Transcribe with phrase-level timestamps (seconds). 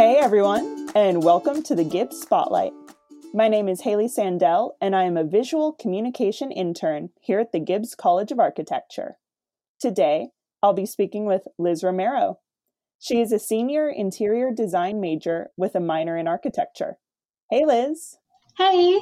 [0.00, 2.72] Hey everyone, and welcome to the Gibbs Spotlight.
[3.34, 7.60] My name is Haley Sandell, and I am a visual communication intern here at the
[7.60, 9.18] Gibbs College of Architecture.
[9.78, 10.28] Today,
[10.62, 12.38] I'll be speaking with Liz Romero.
[12.98, 16.96] She is a senior interior design major with a minor in architecture.
[17.50, 18.16] Hey, Liz.
[18.56, 19.00] Hey.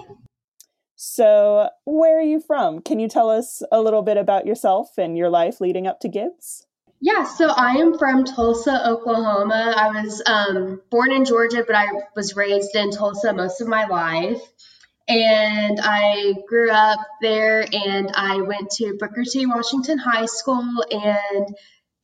[0.97, 2.81] So, where are you from?
[2.81, 6.09] Can you tell us a little bit about yourself and your life leading up to
[6.09, 6.67] Gibbs?
[7.01, 9.75] Yeah, so I am from Tulsa, Oklahoma.
[9.77, 11.87] I was um, born in Georgia, but I
[12.17, 14.41] was raised in Tulsa most of my life.
[15.07, 19.47] And I grew up there and I went to Booker T.
[19.47, 20.85] Washington High School.
[20.91, 21.57] And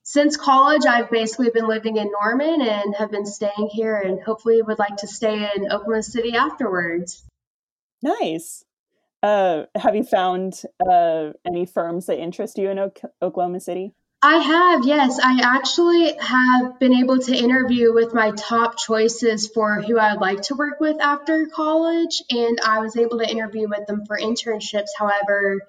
[0.04, 4.62] since college, I've basically been living in Norman and have been staying here and hopefully
[4.62, 7.22] would like to stay in Oklahoma City afterwards.
[8.02, 8.64] Nice.
[9.22, 13.94] Uh, have you found uh, any firms that interest you in o- Oklahoma City?
[14.24, 15.20] I have, yes.
[15.22, 20.22] I actually have been able to interview with my top choices for who I would
[20.22, 24.18] like to work with after college, and I was able to interview with them for
[24.18, 24.88] internships.
[24.98, 25.60] However,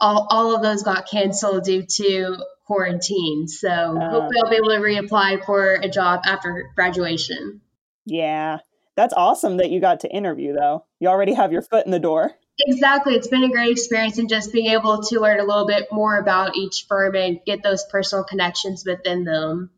[0.00, 3.46] all, all of those got canceled due to quarantine.
[3.46, 7.60] So uh, hopefully I'll be able to reapply for a job after graduation.
[8.04, 8.58] Yeah.
[8.96, 10.86] That's awesome that you got to interview though.
[10.98, 12.32] You already have your foot in the door.
[12.58, 13.14] Exactly.
[13.14, 16.18] It's been a great experience and just being able to learn a little bit more
[16.18, 19.70] about each firm and get those personal connections within them.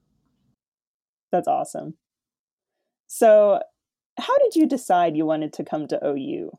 [1.31, 1.95] That's awesome.
[3.07, 3.61] So,
[4.19, 6.51] how did you decide you wanted to come to OU?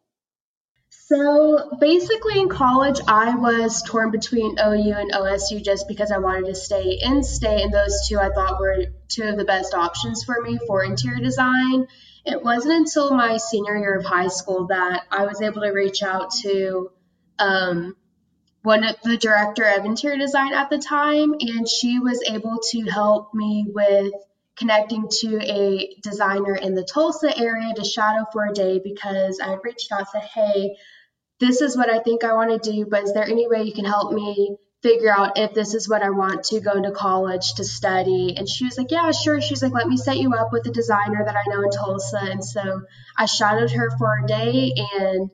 [1.07, 6.47] So, basically, in college, I was torn between OU and OSU just because I wanted
[6.47, 10.23] to stay in state, and those two I thought were two of the best options
[10.23, 11.85] for me for interior design.
[12.25, 16.01] It wasn't until my senior year of high school that I was able to reach
[16.01, 16.89] out to
[17.37, 17.95] um,
[18.63, 22.81] one of the director of interior design at the time, and she was able to
[22.81, 24.11] help me with
[24.57, 29.55] connecting to a designer in the Tulsa area to shadow for a day because I
[29.63, 30.77] reached out said, hey,
[31.39, 33.73] this is what I think I want to do, but is there any way you
[33.73, 37.55] can help me figure out if this is what I want to go into college
[37.55, 38.35] to study.
[38.37, 39.41] And she was like, Yeah, sure.
[39.41, 42.19] She's like, Let me set you up with a designer that I know in Tulsa.
[42.21, 42.83] And so
[43.17, 45.31] I shadowed her for a day and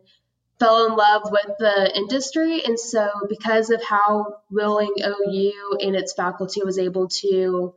[0.58, 2.64] fell in love with the industry.
[2.64, 7.74] And so, because of how willing OU and its faculty was able to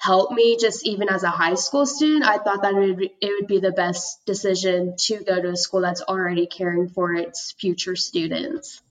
[0.00, 3.14] help me, just even as a high school student, I thought that it would, be,
[3.20, 7.12] it would be the best decision to go to a school that's already caring for
[7.14, 8.82] its future students.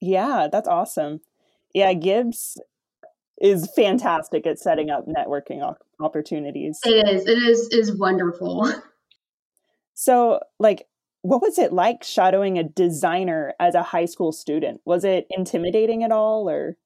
[0.00, 1.20] Yeah, that's awesome
[1.74, 2.58] yeah, Gibbs
[3.40, 6.78] is fantastic at setting up networking opportunities.
[6.84, 7.26] It is.
[7.26, 8.72] It is is wonderful.
[9.96, 10.88] So, like
[11.22, 14.80] what was it like shadowing a designer as a high school student?
[14.84, 16.76] Was it intimidating at all or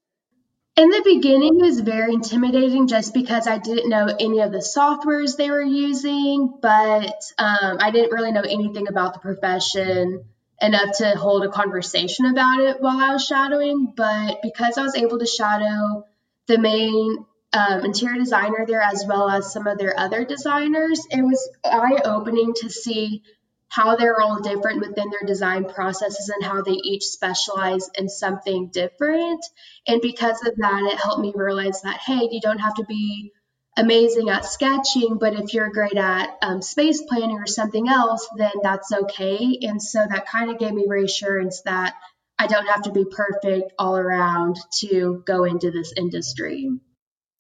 [0.79, 4.59] in the beginning, it was very intimidating just because I didn't know any of the
[4.59, 10.25] softwares they were using, but um, I didn't really know anything about the profession
[10.63, 13.93] enough to hold a conversation about it while I was shadowing.
[13.97, 16.05] But because I was able to shadow
[16.47, 21.23] the main um, interior designer there as well as some of their other designers, it
[21.23, 23.23] was eye opening to see
[23.69, 28.69] how they're all different within their design processes and how they each specialize in something
[28.69, 29.45] different.
[29.87, 33.33] And because of that, it helped me realize that, hey, you don't have to be
[33.77, 38.53] amazing at sketching, but if you're great at um, space planning or something else, then
[38.63, 39.59] that's okay.
[39.63, 41.95] And so that kind of gave me reassurance that
[42.39, 46.71] I don't have to be perfect all around to go into this industry.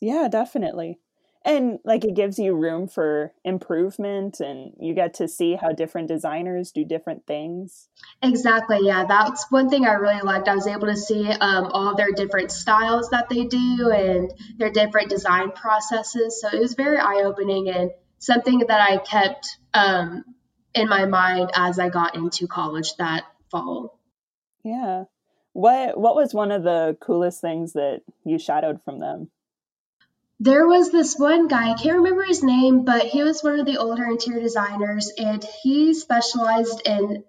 [0.00, 0.99] Yeah, definitely
[1.44, 6.09] and like it gives you room for improvement and you get to see how different
[6.09, 7.88] designers do different things.
[8.22, 10.48] Exactly yeah that's one thing i really liked.
[10.48, 14.71] I was able to see um, all their different styles that they do and their
[14.71, 20.25] different design processes so it was very eye-opening and something that i kept um,
[20.75, 23.98] in my mind as i got into college that fall.
[24.65, 25.04] Yeah.
[25.53, 29.30] What what was one of the coolest things that you shadowed from them
[30.40, 33.66] there was this one guy, I can't remember his name, but he was one of
[33.66, 37.24] the older interior designers and he specialized in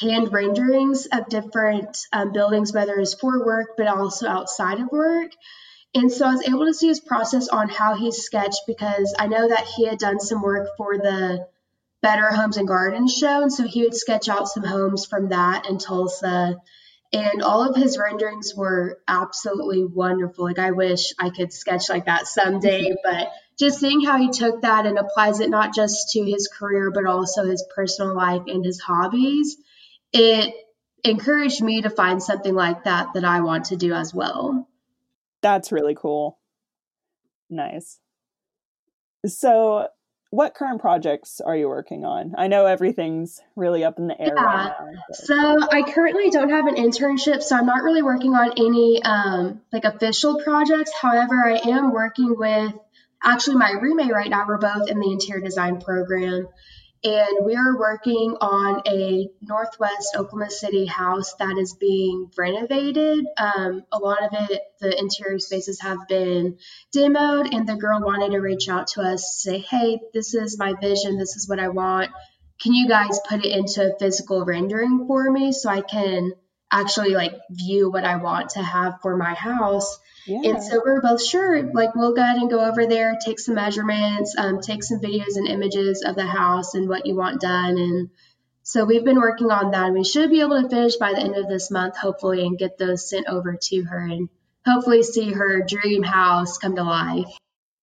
[0.00, 5.30] hand renderings of different um, buildings, whether it's for work but also outside of work.
[5.94, 9.26] And so I was able to see his process on how he sketched because I
[9.26, 11.46] know that he had done some work for the
[12.02, 13.42] Better Homes and Gardens show.
[13.42, 16.56] And so he would sketch out some homes from that in Tulsa
[17.12, 20.44] and all of his renderings were absolutely wonderful.
[20.44, 22.94] Like I wish I could sketch like that someday, mm-hmm.
[23.04, 26.90] but just seeing how he took that and applies it not just to his career
[26.90, 29.56] but also his personal life and his hobbies,
[30.12, 30.54] it
[31.04, 34.68] encouraged me to find something like that that I want to do as well.
[35.42, 36.38] That's really cool.
[37.50, 37.98] Nice.
[39.26, 39.88] So,
[40.32, 42.34] what current projects are you working on?
[42.38, 44.32] I know everything's really up in the air.
[44.34, 44.42] Yeah.
[44.42, 48.52] Right now, so I currently don't have an internship, so I'm not really working on
[48.56, 50.90] any um, like official projects.
[50.98, 52.72] However, I am working with
[53.22, 54.46] actually my roommate right now.
[54.48, 56.48] We're both in the interior design program,
[57.04, 63.26] and we are working on a Northwest Oklahoma City house that is being renovated.
[63.36, 66.58] Um, a lot of it, the interior spaces have been
[66.94, 70.74] demoed, and the girl wanted to reach out to us, say, "Hey, this is my
[70.80, 71.18] vision.
[71.18, 72.10] This is what I want.
[72.62, 76.32] Can you guys put it into a physical rendering for me so I can
[76.72, 80.40] actually like view what I want to have for my house?" Yeah.
[80.44, 83.56] And so we're both sure, like we'll go ahead and go over there, take some
[83.56, 87.76] measurements, um, take some videos and images of the house and what you want done.
[87.76, 88.10] And
[88.62, 89.92] so we've been working on that.
[89.92, 92.78] We should be able to finish by the end of this month, hopefully, and get
[92.78, 94.28] those sent over to her and
[94.64, 97.36] hopefully see her dream house come to life.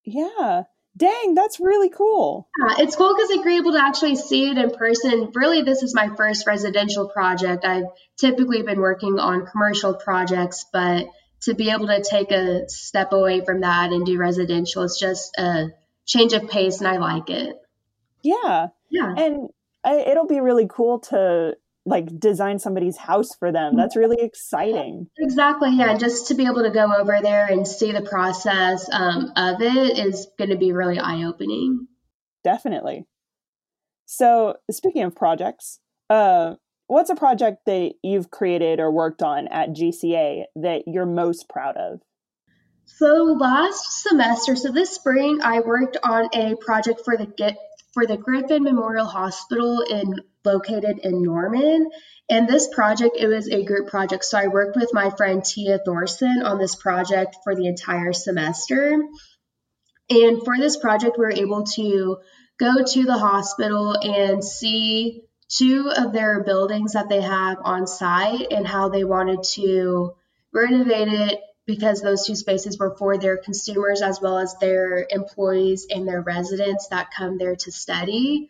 [0.06, 0.64] Yeah.
[0.98, 2.50] Dang, that's really cool.
[2.60, 5.32] Yeah, it's cool because you're able to actually see it in person.
[5.34, 7.64] Really, this is my first residential project.
[7.64, 7.86] I've
[8.20, 11.08] typically been working on commercial projects, but
[11.42, 15.36] to be able to take a step away from that and do residential it's just
[15.38, 15.70] a
[16.06, 17.56] change of pace and i like it
[18.24, 19.50] yeah yeah and
[19.86, 23.76] it'll be really cool to like design somebody's house for them.
[23.76, 25.08] That's really exciting.
[25.18, 29.32] Exactly yeah just to be able to go over there and see the process um,
[29.36, 31.88] of it is going to be really eye-opening.
[32.44, 33.06] Definitely.
[34.06, 35.80] So speaking of projects
[36.10, 36.56] uh,
[36.90, 41.78] what's a project that you've created or worked on at GCA that you're most proud
[41.78, 42.02] of?
[42.86, 47.56] So last semester, so this spring, I worked on a project for the get
[47.94, 50.16] for the Griffin Memorial Hospital in
[50.46, 51.90] located in Norman.
[52.30, 54.24] And this project, it was a group project.
[54.24, 59.00] So I worked with my friend Tia Thorson on this project for the entire semester.
[60.10, 62.18] And for this project, we were able to
[62.60, 68.48] go to the hospital and see two of their buildings that they have on site
[68.52, 70.14] and how they wanted to
[70.54, 75.86] renovate it because those two spaces were for their consumers as well as their employees
[75.88, 78.50] and their residents that come there to study.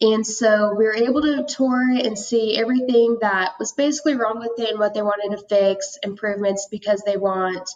[0.00, 4.52] And so we were able to tour and see everything that was basically wrong with
[4.56, 7.68] it and what they wanted to fix, improvements because they want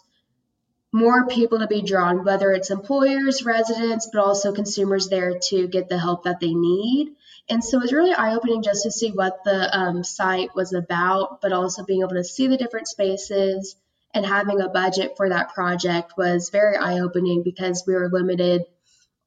[0.91, 5.89] more people to be drawn, whether it's employers, residents, but also consumers there to get
[5.89, 7.13] the help that they need.
[7.51, 10.73] And so it was really eye opening just to see what the um, site was
[10.73, 13.75] about, but also being able to see the different spaces
[14.13, 18.63] and having a budget for that project was very eye opening because we were limited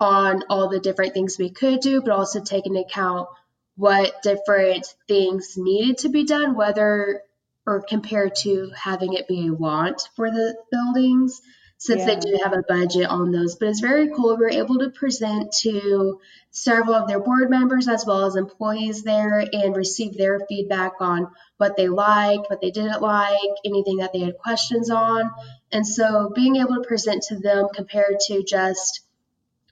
[0.00, 3.28] on all the different things we could do, but also taking into account
[3.76, 7.22] what different things needed to be done, whether
[7.66, 11.40] or compared to having it be a want for the buildings
[11.78, 12.06] since yeah.
[12.06, 13.56] they do have a budget on those.
[13.56, 14.36] But it's very cool.
[14.36, 19.02] We were able to present to several of their board members as well as employees
[19.02, 24.12] there and receive their feedback on what they liked, what they didn't like, anything that
[24.12, 25.30] they had questions on.
[25.72, 29.00] And so being able to present to them compared to just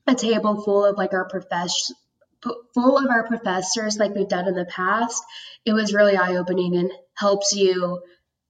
[0.06, 1.96] a table full of like our profession
[2.74, 5.22] full of our professors like we've done in the past,
[5.64, 8.02] it was really eye opening and helps you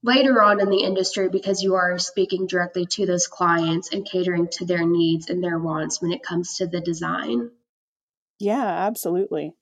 [0.03, 4.49] later on in the industry because you are speaking directly to those clients and catering
[4.51, 7.49] to their needs and their wants when it comes to the design.
[8.39, 9.55] Yeah, absolutely.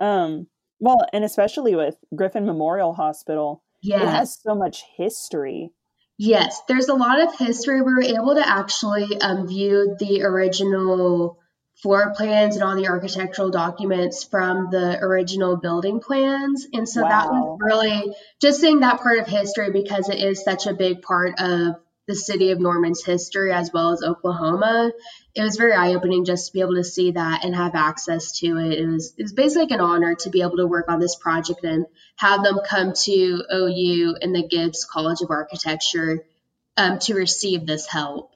[0.00, 0.46] Um,
[0.80, 4.02] well, and especially with Griffin Memorial Hospital, yeah.
[4.02, 5.70] it has so much history.
[6.16, 7.82] Yes, there's a lot of history.
[7.82, 11.39] We were able to actually um, view the original
[11.76, 16.66] floor plans and all the architectural documents from the original building plans.
[16.72, 17.08] And so wow.
[17.08, 21.02] that was really just seeing that part of history because it is such a big
[21.02, 24.90] part of the city of Norman's history as well as Oklahoma.
[25.34, 28.32] It was very eye opening just to be able to see that and have access
[28.40, 28.78] to it.
[28.78, 31.14] It was it was basically like an honor to be able to work on this
[31.14, 31.86] project and
[32.16, 36.24] have them come to OU and the Gibbs College of Architecture
[36.76, 38.32] um, to receive this help.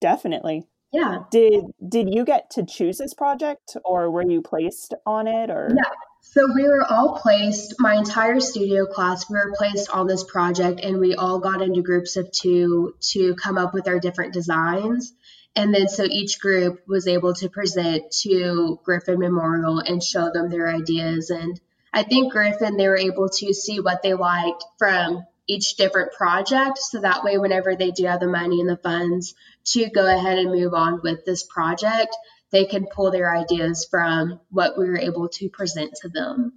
[0.00, 1.24] Definitely yeah.
[1.30, 5.68] Did did you get to choose this project or were you placed on it or?
[5.76, 5.90] Yeah.
[6.20, 10.80] So we were all placed my entire studio class we were placed on this project
[10.80, 15.12] and we all got into groups of two to come up with our different designs.
[15.56, 20.48] And then so each group was able to present to griffin memorial and show them
[20.48, 21.30] their ideas.
[21.30, 21.60] And
[21.92, 26.78] i think griffin they were able to see what they liked from each different project.
[26.78, 29.34] So that way, whenever they do have the money and the funds
[29.66, 32.16] to go ahead and move on with this project,
[32.50, 36.52] they can pull their ideas from what we were able to present to them.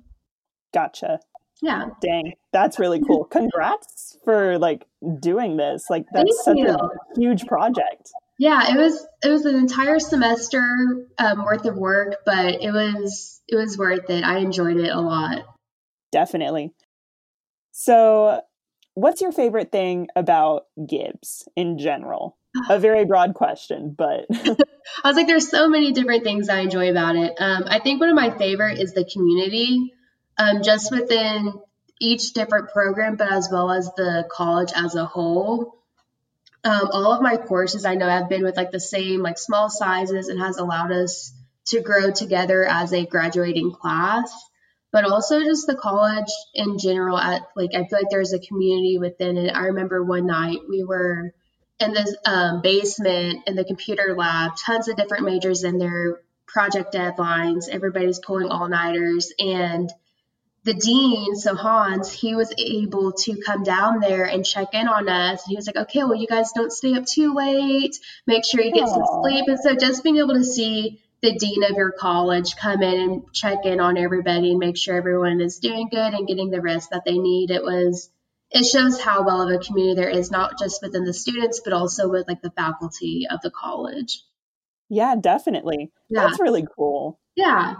[0.73, 1.19] Gotcha.
[1.61, 1.87] Yeah.
[2.01, 3.23] Dang, that's really cool.
[3.31, 4.85] Congrats for like
[5.19, 5.85] doing this.
[5.89, 6.69] Like that's Thank such you.
[6.69, 8.11] a huge project.
[8.39, 10.61] Yeah, it was it was an entire semester
[11.17, 14.23] um, worth of work, but it was it was worth it.
[14.23, 15.45] I enjoyed it a lot.
[16.11, 16.73] Definitely.
[17.71, 18.41] So,
[18.97, 22.35] what's your favorite thing about Gibbs in general?
[22.67, 24.57] A very broad question, but I
[25.05, 27.35] was like, there's so many different things I enjoy about it.
[27.39, 29.93] Um, I think one of my favorite is the community,
[30.39, 31.53] um, just within
[32.01, 35.75] each different program, but as well as the college as a whole.
[36.63, 39.69] Um, all of my courses I know have been with like the same like small
[39.69, 41.31] sizes and has allowed us
[41.67, 44.33] to grow together as a graduating class
[44.91, 48.97] but also just the college in general at like i feel like there's a community
[48.97, 51.33] within it i remember one night we were
[51.79, 56.93] in this um, basement in the computer lab tons of different majors in their project
[56.93, 59.91] deadlines everybody's pulling all-nighters and
[60.67, 65.07] the dean, so Hans, he was able to come down there and check in on
[65.07, 65.45] us.
[65.45, 67.97] And he was like, okay, well, you guys don't stay up too late.
[68.27, 68.93] Make sure you get Aww.
[68.93, 69.45] some sleep.
[69.47, 73.33] And so just being able to see the dean of your college come in and
[73.33, 76.91] check in on everybody and make sure everyone is doing good and getting the rest
[76.91, 78.09] that they need, it was
[78.49, 81.73] it shows how well of a community there is not just within the students but
[81.73, 84.23] also with like the faculty of the college.
[84.89, 85.91] Yeah definitely.
[86.09, 86.27] Yeah.
[86.27, 87.19] that's really cool.
[87.35, 87.75] Yeah.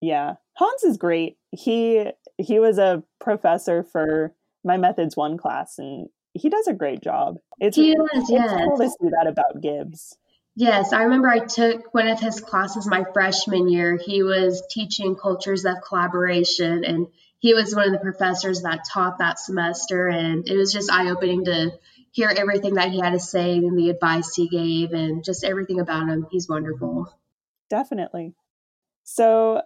[0.00, 0.34] Yeah.
[0.54, 1.38] Hans is great.
[1.52, 2.04] He
[2.36, 4.34] he was a professor for
[4.64, 7.36] my methods one class and he does a great job.
[7.58, 8.60] It's, he does, it's yes.
[8.64, 10.16] cool to see that about gibbs
[10.58, 13.96] yes i remember i took one of his classes my freshman year.
[13.96, 17.06] He was teaching cultures of collaboration and
[17.38, 21.44] he was one of the professors that taught that semester and it was just eye-opening
[21.44, 21.70] to
[22.10, 25.78] hear everything that he had to say and the advice he gave and just everything
[25.78, 26.26] about him.
[26.32, 27.12] He's wonderful.
[27.70, 28.34] Definitely.
[29.04, 29.62] So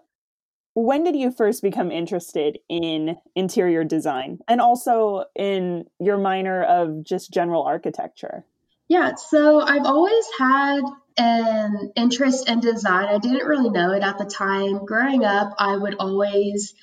[0.74, 7.04] when did you first become interested in interior design and also in your minor of
[7.04, 8.44] just general architecture?
[8.92, 10.82] Yeah, so I've always had
[11.16, 13.06] an interest in design.
[13.06, 14.84] I didn't really know it at the time.
[14.84, 16.74] Growing up, I would always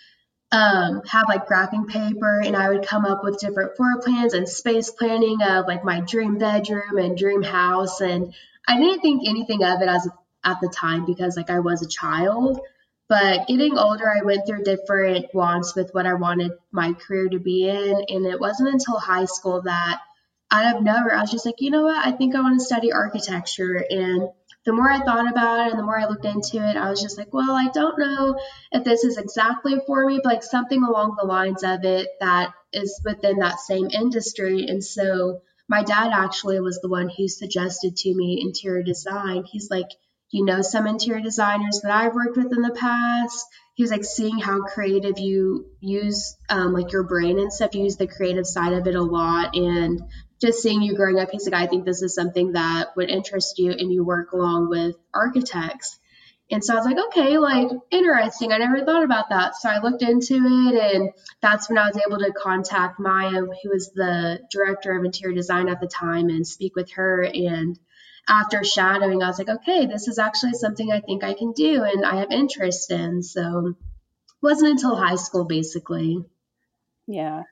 [0.52, 4.50] um, have like graphing paper and I would come up with different floor plans and
[4.50, 8.02] space planning of like my dream bedroom and dream house.
[8.02, 8.34] And
[8.68, 10.10] I didn't think anything of it as
[10.44, 12.60] at the time because like I was a child.
[13.08, 17.40] But getting older, I went through different wants with what I wanted my career to
[17.40, 18.04] be in.
[18.08, 20.02] And it wasn't until high school that
[20.52, 22.06] out of nowhere, I was just like, you know what?
[22.06, 23.84] I think I want to study architecture.
[23.90, 24.30] And
[24.66, 27.02] the more I thought about it and the more I looked into it, I was
[27.02, 28.40] just like, well, I don't know
[28.72, 32.54] if this is exactly for me, but like something along the lines of it that
[32.74, 34.66] is within that same industry.
[34.68, 39.44] And so my dad actually was the one who suggested to me interior design.
[39.44, 39.90] He's like,
[40.32, 43.48] you know some interior designers that I've worked with in the past.
[43.74, 47.74] He was like seeing how creative you use um, like your brain and stuff.
[47.74, 50.02] You use the creative side of it a lot, and
[50.42, 53.60] just seeing you growing up, he's like, I think this is something that would interest
[53.60, 56.00] you, and you work along with architects.
[56.52, 58.52] And so I was like, okay, like interesting.
[58.52, 59.56] I never thought about that.
[59.56, 63.70] So I looked into it, and that's when I was able to contact Maya, who
[63.70, 67.24] was the director of interior design at the time, and speak with her.
[67.24, 67.78] And
[68.30, 71.84] after shadowing, I was like, okay, this is actually something I think I can do
[71.84, 73.24] and I have interest in.
[73.24, 73.76] So it
[74.42, 76.24] wasn't until high school basically.
[77.08, 77.44] Yeah.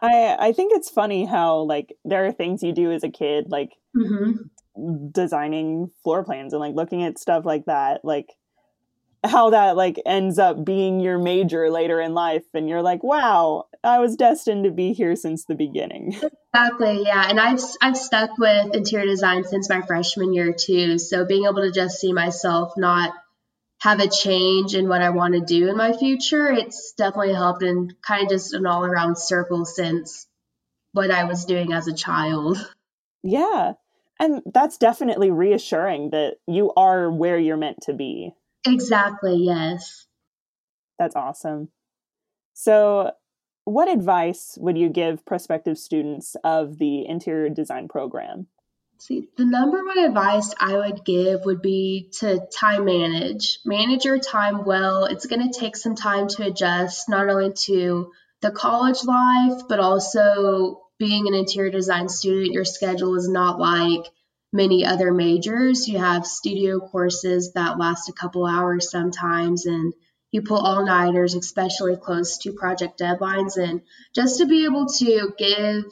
[0.00, 3.46] I I think it's funny how like there are things you do as a kid
[3.48, 5.10] like mm-hmm.
[5.10, 8.30] designing floor plans and like looking at stuff like that like
[9.24, 13.64] how that like ends up being your major later in life and you're like wow
[13.82, 16.14] i was destined to be here since the beginning
[16.54, 21.24] exactly yeah and i've i've stuck with interior design since my freshman year too so
[21.24, 23.14] being able to just see myself not
[23.84, 27.62] have a change in what i want to do in my future it's definitely helped
[27.62, 30.26] and kind of just an all around circle since
[30.92, 32.58] what i was doing as a child
[33.22, 33.72] yeah
[34.20, 38.32] and that's definitely reassuring that you are where you're meant to be
[38.64, 40.06] Exactly, yes.
[40.98, 41.68] That's awesome.
[42.54, 43.12] So,
[43.64, 48.46] what advice would you give prospective students of the interior design program?
[49.06, 53.58] See, the number one advice I would give would be to time manage.
[53.62, 55.04] Manage your time well.
[55.04, 59.78] It's going to take some time to adjust not only to the college life, but
[59.78, 62.54] also being an interior design student.
[62.54, 64.06] Your schedule is not like
[64.54, 65.86] many other majors.
[65.86, 69.92] You have studio courses that last a couple hours sometimes, and
[70.30, 73.58] you pull all nighters, especially close to project deadlines.
[73.58, 73.82] And
[74.14, 75.84] just to be able to give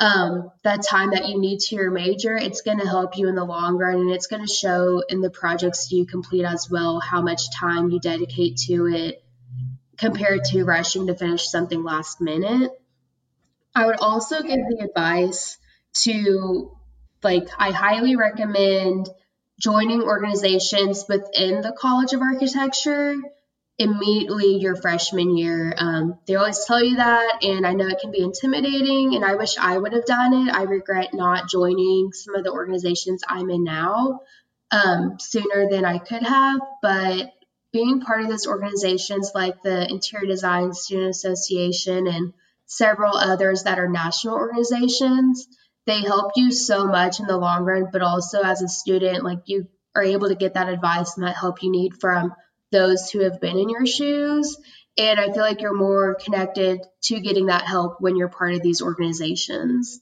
[0.00, 3.34] um, that time that you need to your major, it's going to help you in
[3.34, 7.00] the long run, and it's going to show in the projects you complete as well
[7.00, 9.22] how much time you dedicate to it
[9.98, 12.72] compared to rushing to finish something last minute.
[13.74, 15.58] I would also give the advice
[15.92, 16.76] to
[17.22, 19.10] like I highly recommend
[19.60, 23.16] joining organizations within the College of Architecture
[23.80, 25.72] immediately your freshman year.
[25.76, 29.36] Um, they always tell you that, and I know it can be intimidating, and I
[29.36, 30.54] wish I would have done it.
[30.54, 34.20] I regret not joining some of the organizations I'm in now
[34.70, 37.32] um, sooner than I could have, but
[37.72, 42.34] being part of those organizations like the Interior Design Student Association and
[42.66, 45.48] several others that are national organizations,
[45.86, 49.38] they help you so much in the long run, but also as a student, like
[49.46, 52.34] you are able to get that advice and that help you need from
[52.70, 54.56] those who have been in your shoes.
[54.98, 58.62] And I feel like you're more connected to getting that help when you're part of
[58.62, 60.00] these organizations.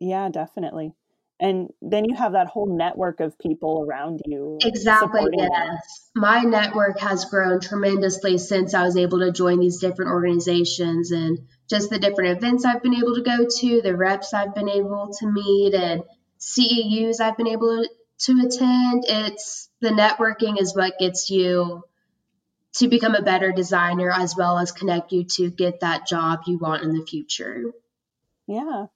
[0.00, 0.92] Yeah, definitely.
[1.40, 4.58] And then you have that whole network of people around you.
[4.62, 6.10] Exactly, yes.
[6.14, 11.40] My network has grown tremendously since I was able to join these different organizations and
[11.68, 15.10] just the different events I've been able to go to, the reps I've been able
[15.18, 16.02] to meet, and
[16.38, 17.84] CEUs I've been able
[18.24, 19.04] to attend.
[19.08, 21.84] It's the networking is what gets you
[22.74, 26.58] to become a better designer as well as connect you to get that job you
[26.58, 27.62] want in the future.
[28.46, 28.86] Yeah.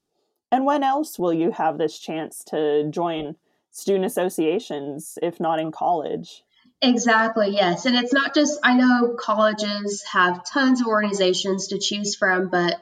[0.50, 3.36] And when else will you have this chance to join
[3.70, 6.42] student associations if not in college?
[6.80, 7.86] Exactly, yes.
[7.86, 12.80] And it's not just, I know colleges have tons of organizations to choose from, but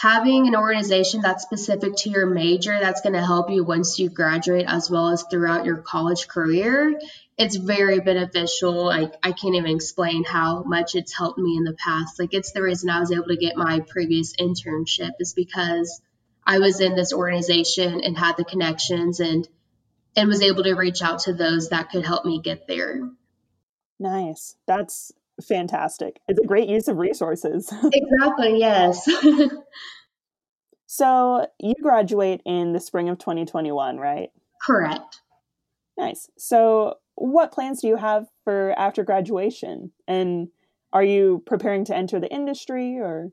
[0.00, 4.08] having an organization that's specific to your major that's going to help you once you
[4.08, 6.98] graduate as well as throughout your college career
[7.40, 8.84] it's very beneficial.
[8.84, 12.18] Like i can't even explain how much it's helped me in the past.
[12.18, 16.02] Like it's the reason i was able to get my previous internship is because
[16.46, 19.48] i was in this organization and had the connections and
[20.16, 23.08] and was able to reach out to those that could help me get there.
[23.98, 24.56] Nice.
[24.66, 26.20] That's fantastic.
[26.28, 27.72] It's a great use of resources.
[27.92, 29.08] exactly, yes.
[30.86, 34.30] so you graduate in the spring of 2021, right?
[34.62, 35.20] Correct.
[35.98, 36.28] Nice.
[36.38, 39.92] So what plans do you have for after graduation?
[40.08, 40.48] And
[40.92, 43.30] are you preparing to enter the industry or?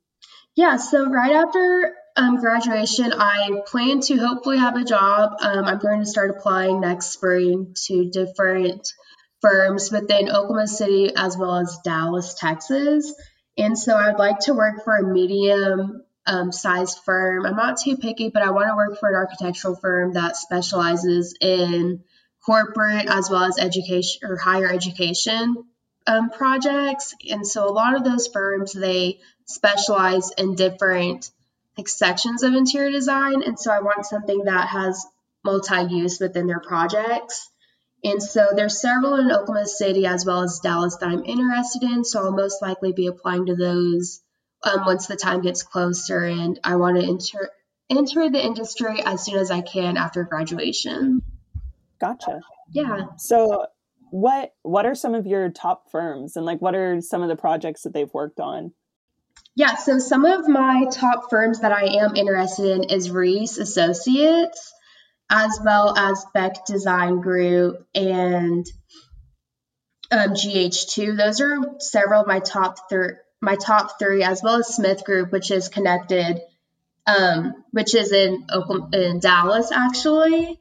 [0.56, 5.34] Yeah, so right after um, graduation, I plan to hopefully have a job.
[5.40, 8.92] Um, I'm going to start applying next spring to different
[9.42, 13.14] firms within Oklahoma City as well as Dallas, Texas.
[13.58, 17.46] And so I'd like to work for a medium um, sized firm.
[17.46, 21.36] I'm not too picky, but I want to work for an architectural firm that specializes
[21.40, 22.04] in
[22.46, 25.56] corporate as well as education or higher education
[26.06, 27.14] um, projects.
[27.30, 31.32] And so a lot of those firms, they specialize in different
[31.78, 33.44] like sections of interior design.
[33.44, 35.06] And so I want something that has
[35.44, 37.50] multi-use within their projects.
[38.08, 42.06] And so there's several in Oklahoma City as well as Dallas that I'm interested in.
[42.06, 44.22] So I'll most likely be applying to those
[44.64, 46.24] um, once the time gets closer.
[46.24, 47.50] And I want to enter
[47.90, 51.22] enter the industry as soon as I can after graduation.
[52.00, 52.42] Gotcha.
[52.72, 53.08] Yeah.
[53.18, 53.66] So
[54.10, 57.36] what what are some of your top firms and like what are some of the
[57.36, 58.72] projects that they've worked on?
[59.56, 64.74] Yeah, so some of my top firms that I am interested in is Rees Associates
[65.30, 68.66] as well as Beck Design Group and
[70.12, 71.18] um, GH2.
[71.18, 73.14] Those are several of my top three.
[73.40, 76.42] My top three, as well as Smith Group, which is connected,
[77.06, 80.60] um, which is in Oklahoma, in Dallas actually.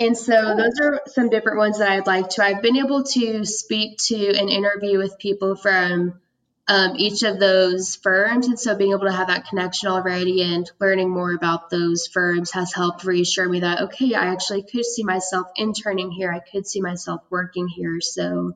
[0.00, 2.44] And so those are some different ones that I'd like to.
[2.44, 6.20] I've been able to speak to and interview with people from
[6.68, 8.46] um, each of those firms.
[8.46, 12.50] And so being able to have that connection already and learning more about those firms
[12.52, 16.30] has helped reassure me that, okay, I actually could see myself interning here.
[16.30, 18.00] I could see myself working here.
[18.02, 18.52] So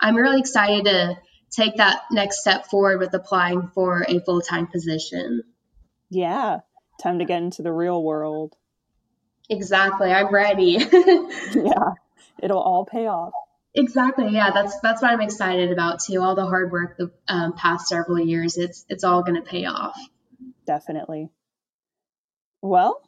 [0.00, 1.18] I'm really excited to
[1.50, 5.42] take that next step forward with applying for a full time position.
[6.08, 6.60] Yeah,
[7.02, 8.54] time to get into the real world.
[9.50, 10.12] Exactly.
[10.12, 10.78] I'm ready.
[11.52, 11.94] yeah,
[12.40, 13.32] it'll all pay off.
[13.76, 14.30] Exactly.
[14.30, 16.22] Yeah, that's that's what I'm excited about too.
[16.22, 19.66] All the hard work the um, past several years, it's it's all going to pay
[19.66, 19.98] off.
[20.66, 21.28] Definitely.
[22.62, 23.02] Well,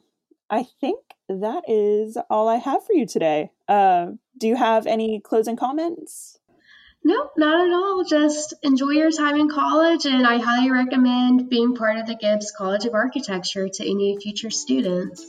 [0.47, 3.51] I think that is all I have for you today.
[3.67, 6.37] Uh, do you have any closing comments?
[7.03, 8.03] No, not at all.
[8.03, 12.51] Just enjoy your time in college, and I highly recommend being part of the Gibbs
[12.55, 15.25] College of Architecture to any future students.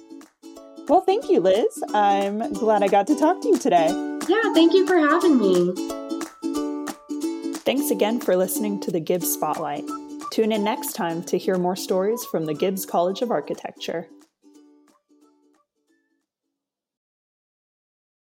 [0.90, 1.84] Well, thank you, Liz.
[1.94, 3.86] I'm glad I got to talk to you today.
[4.28, 5.72] Yeah, thank you for having me.
[7.58, 9.84] Thanks again for listening to the Gibbs Spotlight.
[10.32, 14.08] Tune in next time to hear more stories from the Gibbs College of Architecture.